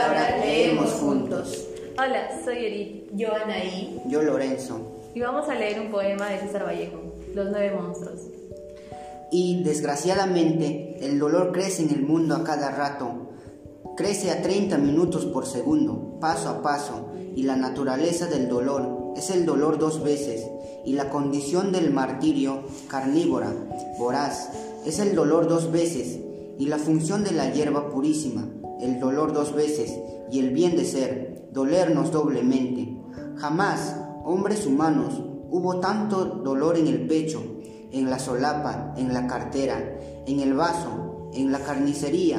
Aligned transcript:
palabra 0.00 0.38
leemos 0.38 0.92
juntos. 0.92 1.66
Hola, 1.98 2.30
soy 2.42 2.56
Edith. 2.56 3.10
Yo 3.12 3.34
Anaí. 3.34 4.00
Yo 4.08 4.22
Lorenzo. 4.22 4.80
Y 5.14 5.20
vamos 5.20 5.48
a 5.48 5.54
leer 5.54 5.78
un 5.80 5.90
poema 5.90 6.28
de 6.30 6.38
César 6.38 6.64
Vallejo, 6.64 7.14
Los 7.34 7.50
nueve 7.50 7.76
monstruos. 7.76 8.20
Y 9.30 9.62
desgraciadamente 9.62 10.96
el 11.02 11.18
dolor 11.18 11.52
crece 11.52 11.82
en 11.82 11.90
el 11.90 12.02
mundo 12.02 12.34
a 12.34 12.44
cada 12.44 12.70
rato. 12.70 13.30
Crece 13.96 14.30
a 14.30 14.40
30 14.40 14.78
minutos 14.78 15.26
por 15.26 15.44
segundo, 15.44 16.18
paso 16.18 16.48
a 16.48 16.62
paso, 16.62 17.10
y 17.36 17.42
la 17.42 17.56
naturaleza 17.56 18.26
del 18.26 18.48
dolor 18.48 19.12
es 19.16 19.28
el 19.28 19.44
dolor 19.44 19.78
dos 19.78 20.02
veces, 20.02 20.46
y 20.86 20.94
la 20.94 21.10
condición 21.10 21.72
del 21.72 21.90
martirio, 21.90 22.62
carnívora, 22.88 23.52
voraz, 23.98 24.50
es 24.86 24.98
el 24.98 25.14
dolor 25.14 25.46
dos 25.48 25.70
veces, 25.70 26.20
y 26.60 26.66
la 26.66 26.76
función 26.76 27.24
de 27.24 27.32
la 27.32 27.50
hierba 27.50 27.88
purísima, 27.88 28.46
el 28.82 29.00
dolor 29.00 29.32
dos 29.32 29.54
veces, 29.54 29.98
y 30.30 30.40
el 30.40 30.50
bien 30.50 30.76
de 30.76 30.84
ser, 30.84 31.48
dolernos 31.52 32.12
doblemente. 32.12 33.00
Jamás, 33.36 33.96
hombres 34.26 34.66
humanos, 34.66 35.22
hubo 35.50 35.80
tanto 35.80 36.26
dolor 36.26 36.76
en 36.76 36.86
el 36.86 37.06
pecho, 37.06 37.42
en 37.90 38.10
la 38.10 38.18
solapa, 38.18 38.92
en 38.98 39.14
la 39.14 39.26
cartera, 39.26 39.98
en 40.26 40.40
el 40.40 40.52
vaso, 40.52 41.30
en 41.32 41.50
la 41.50 41.60
carnicería, 41.60 42.38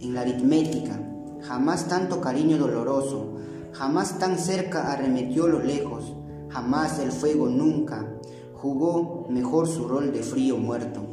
en 0.00 0.14
la 0.14 0.22
aritmética. 0.22 1.00
Jamás 1.42 1.86
tanto 1.86 2.20
cariño 2.20 2.58
doloroso, 2.58 3.36
jamás 3.70 4.18
tan 4.18 4.36
cerca 4.36 4.90
arremetió 4.90 5.46
lo 5.46 5.60
lejos, 5.60 6.12
jamás 6.48 6.98
el 6.98 7.12
fuego 7.12 7.46
nunca 7.48 8.04
jugó 8.52 9.28
mejor 9.30 9.68
su 9.68 9.86
rol 9.86 10.12
de 10.12 10.24
frío 10.24 10.56
muerto. 10.56 11.09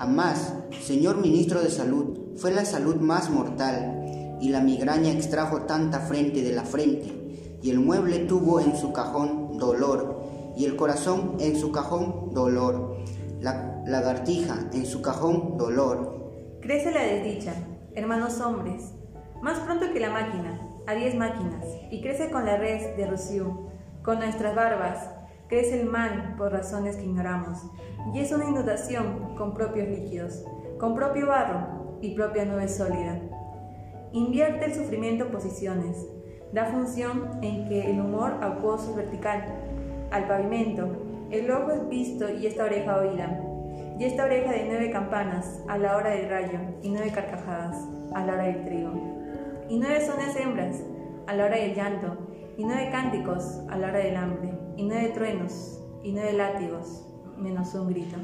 Jamás, 0.00 0.54
señor 0.80 1.18
ministro 1.18 1.60
de 1.60 1.68
Salud, 1.68 2.38
fue 2.38 2.52
la 2.52 2.64
salud 2.64 2.96
más 2.96 3.28
mortal, 3.28 4.38
y 4.40 4.48
la 4.48 4.62
migraña 4.62 5.12
extrajo 5.12 5.66
tanta 5.66 6.00
frente 6.00 6.40
de 6.40 6.54
la 6.54 6.64
frente, 6.64 7.58
y 7.60 7.68
el 7.68 7.80
mueble 7.80 8.20
tuvo 8.20 8.60
en 8.60 8.74
su 8.78 8.94
cajón 8.94 9.58
dolor, 9.58 10.22
y 10.56 10.64
el 10.64 10.74
corazón 10.74 11.36
en 11.38 11.54
su 11.54 11.70
cajón 11.70 12.32
dolor, 12.32 12.96
la 13.42 13.82
lagartija 13.84 14.70
en 14.72 14.86
su 14.86 15.02
cajón 15.02 15.58
dolor. 15.58 16.32
Crece 16.62 16.92
la 16.92 17.02
desdicha, 17.02 17.52
hermanos 17.94 18.40
hombres, 18.40 18.94
más 19.42 19.58
pronto 19.58 19.92
que 19.92 20.00
la 20.00 20.08
máquina, 20.08 20.66
a 20.86 20.94
diez 20.94 21.14
máquinas, 21.14 21.66
y 21.90 22.00
crece 22.00 22.30
con 22.30 22.46
la 22.46 22.56
red 22.56 22.96
de 22.96 23.06
Rousseau, 23.06 23.68
con 24.02 24.20
nuestras 24.20 24.56
barbas, 24.56 25.19
crece 25.50 25.80
el 25.80 25.88
mal 25.88 26.36
por 26.38 26.52
razones 26.52 26.96
que 26.96 27.02
ignoramos, 27.02 27.58
y 28.14 28.20
es 28.20 28.30
una 28.30 28.48
inundación 28.48 29.34
con 29.36 29.52
propios 29.52 29.88
líquidos, 29.88 30.44
con 30.78 30.94
propio 30.94 31.26
barro 31.26 31.98
y 32.00 32.14
propia 32.14 32.44
nube 32.44 32.68
sólida. 32.68 33.20
Invierte 34.12 34.66
el 34.66 34.74
sufrimiento 34.74 35.28
posiciones, 35.30 36.06
da 36.52 36.66
función 36.66 37.40
en 37.42 37.68
que 37.68 37.90
el 37.90 38.00
humor 38.00 38.38
acuoso 38.40 38.90
es 38.90 38.96
vertical, 38.96 39.44
al 40.12 40.28
pavimento, 40.28 40.88
el 41.32 41.50
ojo 41.50 41.72
es 41.72 41.88
visto 41.88 42.28
y 42.30 42.46
esta 42.46 42.64
oreja 42.64 42.98
oída, 42.98 43.42
y 43.98 44.04
esta 44.04 44.24
oreja 44.24 44.52
de 44.52 44.66
nueve 44.68 44.90
campanas 44.92 45.62
a 45.68 45.78
la 45.78 45.96
hora 45.96 46.10
del 46.10 46.30
rayo, 46.30 46.60
y 46.80 46.90
nueve 46.90 47.10
carcajadas 47.12 47.76
a 48.14 48.24
la 48.24 48.34
hora 48.34 48.44
del 48.44 48.64
trigo, 48.64 48.92
y 49.68 49.78
nueve 49.80 50.00
sones 50.00 50.36
hembras 50.36 50.80
a 51.26 51.34
la 51.34 51.46
hora 51.46 51.56
del 51.56 51.74
llanto, 51.74 52.16
y 52.56 52.64
nueve 52.64 52.88
cánticos 52.92 53.60
a 53.68 53.76
la 53.76 53.88
hora 53.88 53.98
del 53.98 54.16
hambre, 54.16 54.59
y 54.80 54.84
nueve 54.84 55.10
truenos, 55.10 55.78
y 56.02 56.12
nueve 56.12 56.32
látigos, 56.32 57.06
menos 57.36 57.74
un 57.74 57.88
grito. 57.88 58.16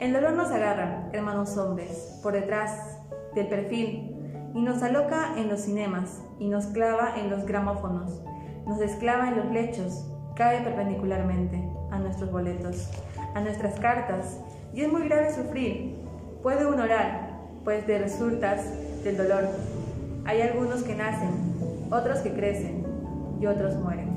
El 0.00 0.12
dolor 0.12 0.32
nos 0.32 0.50
agarra, 0.50 1.08
hermanos 1.12 1.56
hombres, 1.56 2.18
por 2.20 2.32
detrás 2.32 2.98
del 3.36 3.46
perfil, 3.46 4.12
y 4.54 4.60
nos 4.60 4.82
aloca 4.82 5.38
en 5.38 5.48
los 5.48 5.60
cinemas, 5.60 6.20
y 6.40 6.48
nos 6.48 6.66
clava 6.66 7.16
en 7.16 7.30
los 7.30 7.46
gramófonos, 7.46 8.22
nos 8.66 8.80
esclava 8.80 9.28
en 9.28 9.36
los 9.36 9.52
lechos, 9.52 10.04
cae 10.34 10.62
perpendicularmente 10.62 11.62
a 11.92 12.00
nuestros 12.00 12.32
boletos, 12.32 12.90
a 13.36 13.40
nuestras 13.40 13.78
cartas, 13.78 14.40
y 14.74 14.80
es 14.80 14.90
muy 14.90 15.04
grave 15.04 15.32
sufrir. 15.32 15.94
Puede 16.42 16.66
uno 16.66 16.82
orar, 16.82 17.38
pues 17.62 17.86
de 17.86 17.98
resultas 17.98 18.64
del 19.04 19.16
dolor. 19.16 19.44
Hay 20.24 20.40
algunos 20.40 20.82
que 20.82 20.96
nacen, 20.96 21.30
otros 21.92 22.18
que 22.18 22.32
crecen 22.32 22.84
y 23.40 23.46
otros 23.46 23.76
mueren. 23.76 24.11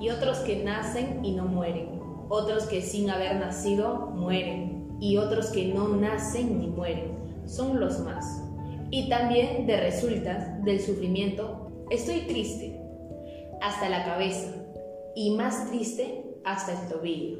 Y 0.00 0.10
otros 0.10 0.38
que 0.38 0.62
nacen 0.64 1.24
y 1.24 1.32
no 1.32 1.46
mueren. 1.46 2.00
Otros 2.28 2.64
que 2.64 2.82
sin 2.82 3.10
haber 3.10 3.36
nacido 3.36 4.12
mueren. 4.14 4.96
Y 5.00 5.16
otros 5.16 5.46
que 5.50 5.72
no 5.72 5.88
nacen 5.88 6.58
ni 6.58 6.68
mueren. 6.68 7.16
Son 7.46 7.80
los 7.80 8.00
más. 8.00 8.42
Y 8.90 9.08
también 9.08 9.66
de 9.66 9.80
resultas 9.80 10.64
del 10.64 10.80
sufrimiento 10.80 11.86
estoy 11.90 12.22
triste 12.22 12.80
hasta 13.60 13.88
la 13.88 14.04
cabeza 14.04 14.54
y 15.14 15.36
más 15.36 15.68
triste 15.68 16.24
hasta 16.44 16.72
el 16.72 16.88
tobillo. 16.88 17.38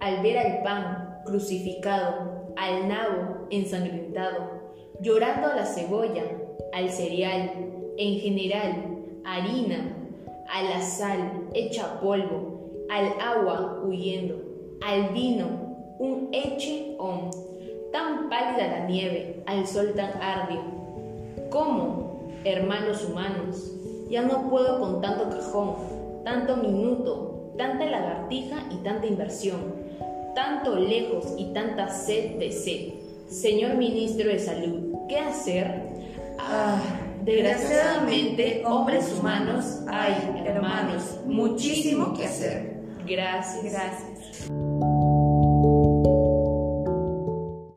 Al 0.00 0.22
ver 0.22 0.38
al 0.38 0.62
pan 0.62 1.22
crucificado, 1.24 2.52
al 2.56 2.88
nabo 2.88 3.46
ensangrentado, 3.50 4.50
llorando 5.00 5.48
a 5.48 5.56
la 5.56 5.66
cebolla, 5.66 6.24
al 6.72 6.90
cereal, 6.90 7.50
en 7.96 8.20
general, 8.20 8.98
harina, 9.24 10.05
a 10.48 10.62
la 10.62 10.80
sal 10.80 11.48
hecha 11.54 12.00
polvo, 12.00 12.70
al 12.90 13.12
agua 13.20 13.80
huyendo, 13.84 14.36
al 14.82 15.08
vino, 15.10 15.96
un 15.98 16.28
eche 16.32 16.94
on, 16.98 17.30
tan 17.92 18.28
pálida 18.28 18.66
la 18.68 18.86
nieve, 18.86 19.42
al 19.46 19.66
sol 19.66 19.92
tan 19.94 20.20
ardio. 20.20 20.60
¿Cómo, 21.50 22.30
hermanos 22.44 23.04
humanos? 23.04 23.72
Ya 24.08 24.22
no 24.22 24.48
puedo 24.48 24.80
con 24.80 25.00
tanto 25.00 25.30
cajón, 25.30 25.74
tanto 26.24 26.56
minuto, 26.56 27.52
tanta 27.56 27.86
lagartija 27.86 28.66
y 28.70 28.76
tanta 28.76 29.06
inversión, 29.06 29.74
tanto 30.34 30.76
lejos 30.76 31.34
y 31.38 31.52
tanta 31.52 31.88
sed 31.88 32.38
de 32.38 32.52
sed. 32.52 32.92
Señor 33.28 33.74
Ministro 33.74 34.28
de 34.28 34.38
Salud, 34.38 34.94
¿qué 35.08 35.18
hacer? 35.18 35.82
Ah, 36.38 36.80
desgraciadamente, 37.26 38.62
hombres 38.64 39.12
humanos, 39.18 39.80
hay, 39.88 40.42
hermanos, 40.46 41.20
muchísimo 41.26 42.14
que 42.14 42.24
hacer. 42.24 42.76
Gracias. 43.04 43.64
Gracias. 43.64 44.95